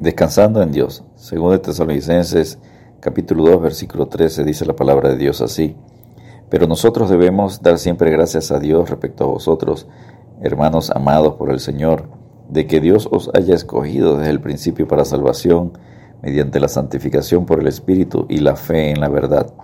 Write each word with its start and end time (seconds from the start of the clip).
Descansando 0.00 0.60
en 0.60 0.72
Dios. 0.72 1.04
Según 1.14 1.52
de 1.52 1.60
Tesalonicenses 1.60 2.58
capítulo 2.98 3.44
2 3.44 3.62
versículo 3.62 4.06
13 4.08 4.42
dice 4.42 4.66
la 4.66 4.74
palabra 4.74 5.10
de 5.10 5.16
Dios 5.16 5.40
así. 5.40 5.76
Pero 6.50 6.66
nosotros 6.66 7.08
debemos 7.08 7.62
dar 7.62 7.78
siempre 7.78 8.10
gracias 8.10 8.50
a 8.50 8.58
Dios 8.58 8.90
respecto 8.90 9.24
a 9.24 9.28
vosotros, 9.28 9.86
hermanos 10.42 10.90
amados 10.90 11.34
por 11.34 11.50
el 11.50 11.60
Señor, 11.60 12.08
de 12.48 12.66
que 12.66 12.80
Dios 12.80 13.08
os 13.10 13.30
haya 13.34 13.54
escogido 13.54 14.18
desde 14.18 14.32
el 14.32 14.40
principio 14.40 14.88
para 14.88 15.04
salvación, 15.04 15.78
mediante 16.22 16.58
la 16.58 16.68
santificación 16.68 17.46
por 17.46 17.60
el 17.60 17.68
Espíritu 17.68 18.26
y 18.28 18.38
la 18.38 18.56
fe 18.56 18.90
en 18.90 19.00
la 19.00 19.08
verdad. 19.08 19.54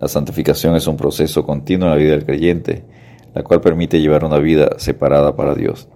La 0.00 0.08
santificación 0.08 0.74
es 0.74 0.86
un 0.86 0.96
proceso 0.96 1.44
continuo 1.44 1.88
en 1.88 1.92
la 1.92 1.98
vida 1.98 2.12
del 2.12 2.24
creyente, 2.24 2.86
la 3.34 3.42
cual 3.42 3.60
permite 3.60 4.00
llevar 4.00 4.24
una 4.24 4.38
vida 4.38 4.70
separada 4.78 5.36
para 5.36 5.54
Dios 5.54 5.88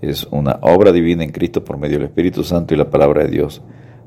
es 0.00 0.26
una 0.30 0.58
obra 0.62 0.92
divina 0.92 1.24
en 1.24 1.30
Cristo 1.30 1.64
por 1.64 1.78
medio 1.78 1.98
del 1.98 2.06
Espíritu 2.06 2.44
Santo 2.44 2.74
y 2.74 2.76
la 2.76 2.88
palabra 2.88 3.24
de 3.24 3.30
Dios. 3.30 3.62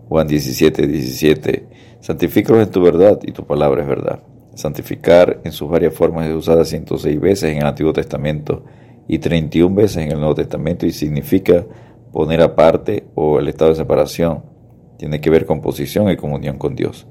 Juan 0.10 0.28
17, 0.28 0.88
17. 0.88 1.68
Santifícalos 2.00 2.64
en 2.64 2.72
tu 2.72 2.82
verdad 2.82 3.20
y 3.24 3.32
tu 3.32 3.46
palabra 3.46 3.82
es 3.82 3.88
verdad. 3.88 4.24
Santificar 4.56 5.42
en 5.44 5.52
sus 5.52 5.70
varias 5.70 5.94
formas 5.94 6.28
es 6.28 6.36
usada 6.36 6.66
106 6.66 7.20
veces 7.20 7.52
en 7.52 7.60
el 7.60 7.66
Antiguo 7.66 7.94
Testamento 7.94 8.64
y 9.08 9.20
31 9.20 9.74
veces 9.76 9.98
en 9.98 10.12
el 10.12 10.20
Nuevo 10.20 10.36
Testamento 10.36 10.86
y 10.86 10.92
significa 10.92 11.66
poner 12.12 12.42
aparte 12.42 13.06
o 13.16 13.40
el 13.40 13.48
estado 13.48 13.72
de 13.72 13.78
separación. 13.78 14.44
Tiene 14.98 15.20
que 15.20 15.30
ver 15.30 15.46
con 15.46 15.62
posición 15.62 16.10
y 16.10 16.16
comunión 16.16 16.58
con 16.58 16.76
Dios. 16.76 17.08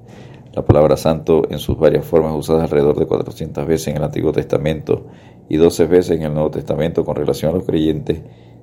La 0.54 0.64
palabra 0.64 0.96
santo 0.96 1.42
en 1.50 1.58
sus 1.58 1.78
varias 1.78 2.04
formas 2.04 2.34
usada 2.34 2.64
alrededor 2.64 2.98
de 2.98 3.06
400 3.06 3.66
veces 3.66 3.88
en 3.88 3.96
el 3.96 4.04
Antiguo 4.04 4.32
Testamento 4.32 5.06
y 5.48 5.56
12 5.56 5.86
veces 5.86 6.16
en 6.18 6.22
el 6.22 6.34
Nuevo 6.34 6.50
Testamento 6.50 7.04
con 7.04 7.16
relación 7.16 7.52
a 7.52 7.56
los 7.56 7.64
creyentes 7.64 8.20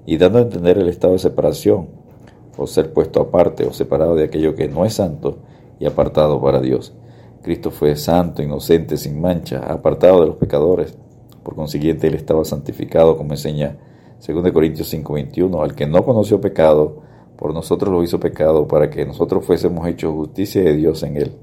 y 0.09 0.17
dando 0.17 0.39
a 0.39 0.41
entender 0.41 0.79
el 0.79 0.89
estado 0.89 1.13
de 1.13 1.19
separación, 1.19 1.89
o 2.57 2.65
ser 2.65 2.93
puesto 2.93 3.21
aparte 3.21 3.67
o 3.67 3.73
separado 3.73 4.15
de 4.15 4.23
aquello 4.23 4.55
que 4.55 4.67
no 4.67 4.83
es 4.83 4.95
santo 4.95 5.37
y 5.79 5.85
apartado 5.85 6.41
para 6.41 6.59
Dios. 6.59 6.93
Cristo 7.43 7.69
fue 7.69 7.95
santo, 7.95 8.41
inocente, 8.41 8.97
sin 8.97 9.21
mancha, 9.21 9.59
apartado 9.59 10.21
de 10.21 10.25
los 10.25 10.37
pecadores. 10.37 10.97
Por 11.43 11.53
consiguiente, 11.53 12.07
Él 12.07 12.15
estaba 12.15 12.43
santificado, 12.43 13.17
como 13.17 13.33
enseña 13.33 13.77
2 14.19 14.51
Corintios 14.51 14.91
5:21, 14.91 15.61
al 15.61 15.75
que 15.75 15.85
no 15.85 16.03
conoció 16.03 16.41
pecado, 16.41 17.03
por 17.37 17.53
nosotros 17.53 17.93
lo 17.93 18.01
hizo 18.01 18.19
pecado, 18.19 18.67
para 18.67 18.89
que 18.89 19.05
nosotros 19.05 19.45
fuésemos 19.45 19.87
hechos 19.87 20.15
justicia 20.15 20.63
de 20.63 20.75
Dios 20.75 21.03
en 21.03 21.17
Él. 21.17 21.33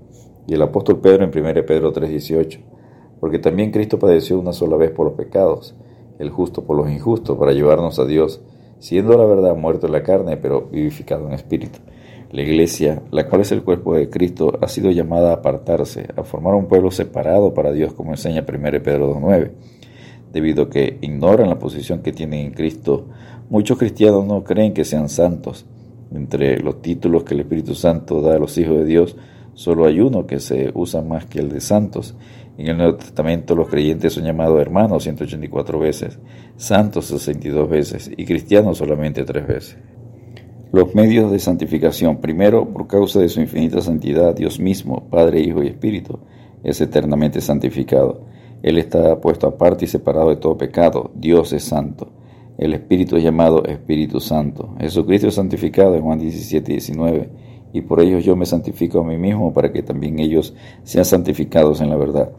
Y 0.48 0.54
el 0.54 0.62
apóstol 0.62 0.98
Pedro 0.98 1.22
en 1.22 1.30
1 1.30 1.64
Pedro 1.64 1.92
3:18, 1.92 2.58
porque 3.20 3.38
también 3.38 3.70
Cristo 3.70 4.00
padeció 4.00 4.40
una 4.40 4.52
sola 4.52 4.76
vez 4.76 4.90
por 4.90 5.06
los 5.06 5.14
pecados, 5.14 5.76
el 6.18 6.30
justo 6.30 6.64
por 6.64 6.76
los 6.76 6.90
injustos, 6.90 7.38
para 7.38 7.52
llevarnos 7.52 8.00
a 8.00 8.06
Dios, 8.06 8.42
siendo 8.78 9.16
la 9.16 9.24
verdad 9.24 9.56
muerto 9.56 9.86
en 9.86 9.92
la 9.92 10.02
carne, 10.02 10.36
pero 10.36 10.68
vivificado 10.70 11.26
en 11.26 11.34
espíritu. 11.34 11.78
La 12.30 12.42
iglesia, 12.42 13.02
la 13.12 13.28
cual 13.28 13.42
es 13.42 13.52
el 13.52 13.62
cuerpo 13.62 13.94
de 13.94 14.10
Cristo, 14.10 14.58
ha 14.60 14.68
sido 14.68 14.90
llamada 14.90 15.30
a 15.30 15.34
apartarse, 15.34 16.08
a 16.16 16.24
formar 16.24 16.54
un 16.54 16.66
pueblo 16.66 16.90
separado 16.90 17.54
para 17.54 17.72
Dios, 17.72 17.94
como 17.94 18.10
enseña 18.10 18.44
1 18.46 18.82
Pedro 18.82 19.14
2.9. 19.14 19.52
Debido 20.32 20.64
a 20.64 20.70
que 20.70 20.98
ignoran 21.00 21.48
la 21.48 21.58
posición 21.58 22.02
que 22.02 22.12
tienen 22.12 22.46
en 22.46 22.52
Cristo, 22.52 23.06
muchos 23.48 23.78
cristianos 23.78 24.26
no 24.26 24.42
creen 24.42 24.74
que 24.74 24.84
sean 24.84 25.08
santos. 25.08 25.66
Entre 26.12 26.58
los 26.58 26.82
títulos 26.82 27.24
que 27.24 27.34
el 27.34 27.40
Espíritu 27.40 27.74
Santo 27.74 28.20
da 28.20 28.34
a 28.34 28.38
los 28.38 28.58
hijos 28.58 28.76
de 28.78 28.84
Dios, 28.84 29.16
solo 29.56 29.86
hay 29.86 29.98
uno 29.98 30.24
que 30.28 30.38
se 30.38 30.70
usa 30.72 31.02
más 31.02 31.26
que 31.26 31.40
el 31.40 31.48
de 31.48 31.60
santos, 31.60 32.14
en 32.58 32.68
el 32.68 32.78
Nuevo 32.78 32.96
Testamento 32.96 33.54
los 33.54 33.68
creyentes 33.68 34.14
son 34.14 34.24
llamados 34.24 34.58
hermanos 34.60 35.02
184 35.02 35.78
veces, 35.78 36.18
santos 36.56 37.06
62 37.06 37.68
veces 37.68 38.10
y 38.16 38.24
cristianos 38.24 38.78
solamente 38.78 39.24
3 39.24 39.46
veces. 39.46 39.76
Los 40.72 40.94
medios 40.94 41.30
de 41.30 41.38
santificación. 41.38 42.18
Primero, 42.18 42.66
por 42.68 42.86
causa 42.86 43.20
de 43.20 43.28
su 43.28 43.40
infinita 43.40 43.80
santidad, 43.80 44.34
Dios 44.34 44.58
mismo, 44.58 45.08
Padre, 45.10 45.40
Hijo 45.40 45.62
y 45.62 45.68
Espíritu, 45.68 46.18
es 46.64 46.80
eternamente 46.80 47.40
santificado. 47.40 48.22
Él 48.62 48.78
está 48.78 49.20
puesto 49.20 49.46
aparte 49.46 49.84
y 49.84 49.88
separado 49.88 50.30
de 50.30 50.36
todo 50.36 50.56
pecado. 50.56 51.10
Dios 51.14 51.52
es 51.52 51.64
santo. 51.64 52.10
El 52.58 52.72
Espíritu 52.72 53.16
es 53.16 53.22
llamado 53.22 53.64
Espíritu 53.64 54.18
Santo. 54.18 54.74
Jesucristo 54.80 55.28
es 55.28 55.34
santificado 55.34 55.94
en 55.94 56.02
Juan 56.02 56.18
17 56.18 56.72
y 56.72 56.74
19 56.76 57.30
y 57.76 57.82
por 57.82 58.00
ellos 58.00 58.24
yo 58.24 58.36
me 58.36 58.46
santifico 58.46 59.00
a 59.00 59.04
mí 59.04 59.18
mismo 59.18 59.52
para 59.52 59.70
que 59.70 59.82
también 59.82 60.18
ellos 60.18 60.54
sean 60.82 61.04
santificados 61.04 61.82
en 61.82 61.90
la 61.90 61.96
verdad. 61.96 62.32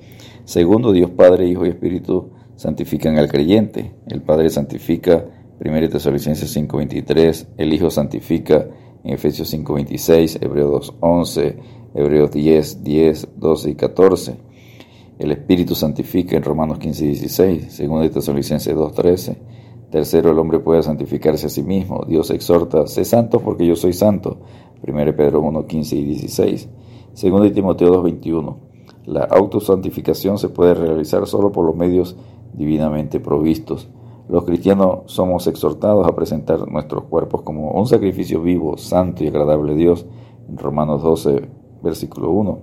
Segundo, 0.46 0.92
Dios 0.92 1.12
Padre, 1.12 1.48
Hijo 1.48 1.66
y 1.66 1.70
Espíritu 1.70 2.32
santifican 2.56 3.18
al 3.20 3.28
creyente. 3.28 3.94
El 4.08 4.24
Padre 4.24 4.50
santifica, 4.50 5.26
1 5.64 5.90
Tesalonicenses 5.90 6.56
5.23, 6.58 7.50
el 7.58 7.72
Hijo 7.72 7.92
santifica 7.92 8.68
en 9.04 9.14
Efesios 9.14 9.54
5.26, 9.54 10.44
Hebreos 10.44 10.94
2.11, 11.00 11.56
Hebreos 11.94 12.32
10, 12.32 12.84
10, 12.84 13.28
12 13.38 13.70
y 13.70 13.76
14. 13.76 14.36
El 15.20 15.32
Espíritu 15.32 15.76
santifica 15.76 16.36
en 16.36 16.44
Romanos 16.44 16.80
15 16.80 17.06
y 17.06 17.08
16, 17.10 17.88
2 17.88 18.12
Tesalonicenses 18.12 18.76
2.13. 18.76 19.38
Tercero, 19.92 20.32
el 20.32 20.40
hombre 20.40 20.60
puede 20.60 20.84
santificarse 20.84 21.48
a 21.48 21.50
sí 21.50 21.64
mismo. 21.64 22.04
Dios 22.06 22.30
exhorta, 22.32 22.88
sé 22.88 23.06
santo 23.06 23.40
porque 23.40 23.66
yo 23.66 23.76
soy 23.76 23.94
santo. 23.94 24.40
1 24.86 25.16
Pedro 25.16 25.42
1, 25.42 25.66
15 25.66 25.96
y 25.96 26.04
16. 26.04 26.70
2 27.22 27.54
Timoteo 27.54 27.90
2, 27.90 28.04
21. 28.04 28.58
La 29.06 29.24
autosantificación 29.24 30.38
se 30.38 30.50
puede 30.50 30.74
realizar 30.74 31.26
solo 31.28 31.52
por 31.52 31.66
los 31.66 31.76
medios 31.76 32.16
divinamente 32.54 33.20
provistos. 33.20 33.88
Los 34.30 34.44
cristianos 34.44 35.04
somos 35.06 35.48
exhortados 35.48 36.06
a 36.06 36.16
presentar 36.16 36.70
nuestros 36.70 37.06
cuerpos 37.06 37.42
como 37.44 37.72
un 37.72 37.88
sacrificio 37.88 38.42
vivo, 38.42 38.78
santo 38.78 39.24
y 39.24 39.28
agradable 39.28 39.74
a 39.74 39.76
Dios. 39.76 40.06
En 40.50 40.58
Romanos 40.58 41.02
12, 41.02 41.50
versículo 41.82 42.32
1. 42.32 42.60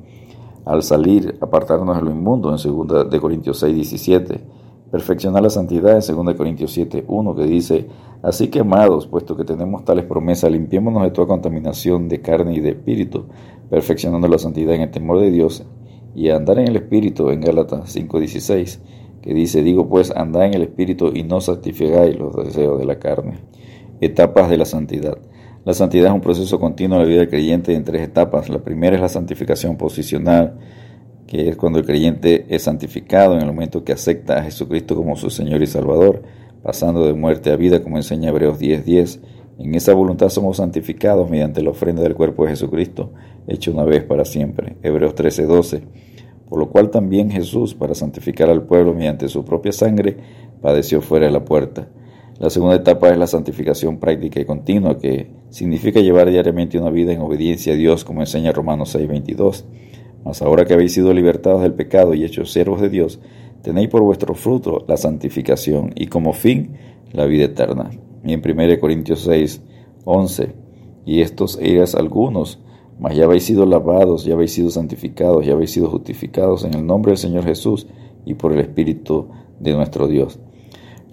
Al 0.67 0.83
salir, 0.83 1.39
apartarnos 1.41 1.97
de 1.97 2.03
lo 2.03 2.11
inmundo 2.11 2.51
en 2.51 2.57
2 2.57 3.11
de 3.11 3.21
Corintios 3.21 3.59
6, 3.59 3.75
17 3.75 4.64
perfeccionar 4.95 5.43
la 5.43 5.51
santidad 5.51 6.09
en 6.09 6.25
2 6.25 6.35
Corintios 6.37 6.71
7, 6.71 7.07
1, 7.09 7.35
que 7.35 7.43
dice, 7.47 7.89
Así 8.23 8.47
que 8.47 8.61
amados, 8.61 9.09
puesto 9.09 9.37
que 9.37 9.43
tenemos 9.43 9.85
tales 9.85 10.05
promesas, 10.05 10.53
limpiémonos 10.53 11.03
de 11.03 11.11
toda 11.11 11.27
contaminación 11.27 12.09
de 12.09 12.21
carne 12.21 12.55
y 12.55 12.61
de 12.61 12.69
espíritu, 12.69 13.25
perfeccionando 13.69 14.29
la 14.29 14.39
santidad 14.39 14.73
en 14.77 14.83
el 14.83 14.93
temor 14.93 15.19
de 15.19 15.33
Dios 15.33 15.65
y 16.15 16.29
andar 16.29 16.61
en 16.61 16.69
el 16.69 16.77
espíritu 16.77 17.31
en 17.31 17.41
Gálatas 17.41 17.93
5:16, 17.93 18.79
que 19.21 19.35
dice, 19.35 19.65
digo 19.65 19.89
pues, 19.89 20.13
andad 20.13 20.45
en 20.45 20.55
el 20.55 20.63
espíritu 20.63 21.11
y 21.13 21.25
no 21.25 21.41
satisfagáis 21.41 22.17
los 22.17 22.33
deseos 22.37 22.79
de 22.79 22.87
la 22.87 23.01
carne. 23.01 23.39
Etapas 24.01 24.49
de 24.49 24.59
la 24.59 24.65
santidad. 24.65 25.19
La 25.65 25.75
santidad 25.75 26.11
es 26.11 26.15
un 26.15 26.21
proceso 26.21 26.61
continuo 26.61 26.99
en 26.99 27.03
la 27.03 27.09
vida 27.09 27.19
del 27.19 27.29
creyente 27.31 27.75
en 27.75 27.83
tres 27.83 28.03
etapas. 28.03 28.49
La 28.49 28.61
primera 28.61 28.95
es 28.95 29.03
la 29.03 29.09
santificación 29.09 29.77
posicional, 29.77 30.57
que 31.27 31.49
es 31.49 31.57
cuando 31.57 31.79
el 31.79 31.87
creyente 31.87 32.47
es 32.49 32.65
santificado 32.65 33.35
en 33.35 33.41
el 33.41 33.47
momento 33.47 33.85
que 33.85 33.93
acepta 33.93 34.39
a 34.39 34.43
Jesucristo 34.43 34.95
como 34.95 35.17
su 35.17 35.31
Señor 35.31 35.63
y 35.63 35.67
Salvador, 35.67 36.23
pasando 36.63 37.07
de 37.07 37.15
muerte 37.15 37.51
a 37.51 37.57
vida, 37.57 37.83
como 37.83 37.97
enseña 37.97 38.31
Hebreos 38.31 38.59
10:10. 38.59 39.21
En 39.59 39.75
esa 39.75 39.95
voluntad 39.95 40.31
somos 40.31 40.57
santificados 40.57 41.31
mediante 41.31 41.63
la 41.63 41.71
ofrenda 41.71 42.03
del 42.03 42.15
cuerpo 42.15 42.45
de 42.45 42.51
Jesucristo, 42.51 43.13
hecho 43.47 43.73
una 43.73 43.85
vez 43.85 44.03
para 44.05 44.25
siempre. 44.25 44.77
Hebreos 44.83 45.15
13:12. 45.15 45.83
Por 46.49 46.59
lo 46.59 46.71
cual 46.71 46.91
también 46.91 47.31
Jesús, 47.31 47.75
para 47.75 47.95
santificar 47.95 48.51
al 48.51 48.63
pueblo 48.63 48.95
mediante 48.95 49.29
su 49.29 49.45
propia 49.45 49.73
sangre, 49.73 50.17
padeció 50.61 51.01
fuera 51.01 51.27
de 51.27 51.33
la 51.33 51.45
puerta. 51.45 51.89
La 52.39 52.51
segunda 52.51 52.77
etapa 52.77 53.11
es 53.11 53.19
la 53.19 53.29
santificación 53.29 53.99
práctica 53.99 54.41
y 54.41 54.45
continua, 54.45 54.99
que 54.99 55.31
significa 55.51 56.01
llevar 56.01 56.29
diariamente 56.31 56.79
una 56.79 56.91
vida 56.91 57.13
en 57.13 57.21
obediencia 57.21 57.75
a 57.75 57.77
Dios, 57.77 58.05
como 58.05 58.21
enseña 58.21 58.53
Romanos 58.53 58.95
6:22. 58.95 59.65
Mas 60.25 60.43
ahora 60.43 60.65
que 60.65 60.75
habéis 60.75 60.95
sido 60.95 61.13
libertados 61.13 61.63
del 61.63 61.75
pecado 61.75 62.15
y 62.15 62.25
hechos 62.25 62.53
siervos 62.53 62.81
de 62.81 62.89
Dios, 62.89 63.21
tenéis 63.63 63.89
por 63.89 64.03
vuestro 64.03 64.35
fruto 64.35 64.85
la 64.89 64.97
santificación 64.97 65.93
y 65.95 66.07
como 66.07 66.33
fin 66.33 66.77
la 67.13 67.27
vida 67.27 67.45
eterna. 67.45 67.91
Y 68.25 68.33
en 68.33 68.43
1 68.45 68.81
Corintios 68.81 69.21
6, 69.21 69.61
11, 70.05 70.55
y 71.07 71.21
estos 71.21 71.59
eras 71.61 71.95
algunos, 71.95 72.61
mas 72.99 73.17
ya 73.17 73.25
habéis 73.25 73.45
sido 73.45 73.67
lavados, 73.67 74.25
ya 74.25 74.35
habéis 74.35 74.53
sido 74.53 74.71
santificados, 74.71 75.45
ya 75.45 75.53
habéis 75.53 75.73
sido 75.73 75.89
justificados 75.91 76.65
en 76.65 76.75
el 76.75 76.87
nombre 76.87 77.11
del 77.11 77.19
Señor 77.19 77.45
Jesús 77.45 77.87
y 78.25 78.35
por 78.35 78.53
el 78.53 78.61
Espíritu 78.61 79.29
de 79.61 79.73
nuestro 79.75 80.09
Dios. 80.09 80.39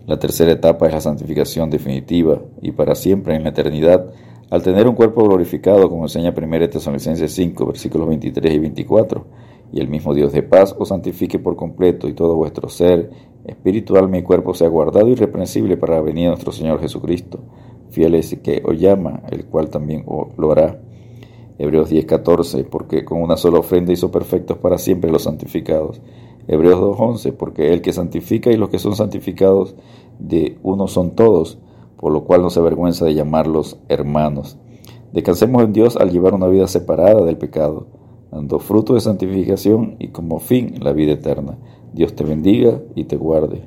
La 0.07 0.17
tercera 0.19 0.51
etapa 0.51 0.87
es 0.87 0.93
la 0.93 1.01
santificación 1.01 1.69
definitiva 1.69 2.41
y 2.61 2.71
para 2.71 2.95
siempre 2.95 3.35
en 3.35 3.43
la 3.43 3.49
eternidad 3.49 4.11
al 4.51 4.61
tener 4.61 4.85
un 4.85 4.95
cuerpo 4.95 5.23
glorificado, 5.23 5.89
como 5.89 6.03
enseña 6.03 6.33
1 6.37 6.69
Tesalonicenses 6.69 7.31
5, 7.31 7.65
versículos 7.67 8.09
23 8.09 8.53
y 8.53 8.59
24, 8.59 9.25
y 9.71 9.79
el 9.79 9.87
mismo 9.87 10.13
Dios 10.13 10.33
de 10.33 10.43
paz 10.43 10.75
os 10.77 10.89
santifique 10.89 11.39
por 11.39 11.55
completo 11.55 12.09
y 12.09 12.13
todo 12.13 12.35
vuestro 12.35 12.67
ser, 12.67 13.09
espiritual, 13.45 14.09
mi 14.09 14.23
cuerpo 14.23 14.53
sea 14.53 14.67
guardado 14.67 15.07
irreprensible 15.07 15.77
para 15.77 15.95
la 15.95 16.01
venida 16.01 16.25
de 16.25 16.31
nuestro 16.31 16.51
Señor 16.51 16.81
Jesucristo. 16.81 17.39
Fiel 17.91 18.13
es 18.15 18.37
que 18.43 18.61
os 18.65 18.77
llama, 18.77 19.23
el 19.31 19.45
cual 19.45 19.69
también 19.69 20.05
lo 20.37 20.51
hará. 20.51 20.81
Hebreos 21.57 21.89
10, 21.89 22.05
14, 22.05 22.65
porque 22.65 23.05
con 23.05 23.21
una 23.21 23.37
sola 23.37 23.59
ofrenda 23.59 23.93
hizo 23.93 24.11
perfectos 24.11 24.57
para 24.57 24.77
siempre 24.77 25.11
los 25.11 25.23
santificados. 25.23 26.01
Hebreos 26.49 26.77
2, 26.77 26.97
11, 26.99 27.33
porque 27.33 27.71
el 27.71 27.81
que 27.81 27.93
santifica 27.93 28.51
y 28.51 28.57
los 28.57 28.67
que 28.67 28.79
son 28.79 28.97
santificados 28.97 29.75
de 30.19 30.57
uno 30.61 30.87
son 30.87 31.11
todos 31.11 31.57
por 32.01 32.11
lo 32.11 32.25
cual 32.25 32.41
no 32.41 32.49
se 32.49 32.59
avergüenza 32.59 33.05
de 33.05 33.13
llamarlos 33.13 33.77
hermanos. 33.87 34.57
Descansemos 35.13 35.63
en 35.63 35.71
Dios 35.71 35.95
al 35.95 36.09
llevar 36.09 36.33
una 36.33 36.47
vida 36.47 36.67
separada 36.67 37.23
del 37.23 37.37
pecado, 37.37 37.87
dando 38.31 38.59
fruto 38.59 38.95
de 38.95 39.01
santificación 39.01 39.95
y 39.99 40.07
como 40.07 40.39
fin 40.39 40.75
la 40.81 40.93
vida 40.93 41.13
eterna. 41.13 41.57
Dios 41.93 42.15
te 42.15 42.23
bendiga 42.23 42.79
y 42.95 43.03
te 43.03 43.17
guarde. 43.17 43.59